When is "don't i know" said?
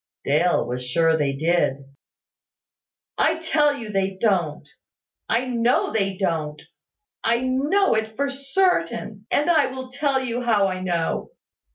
4.19-5.93, 6.17-7.93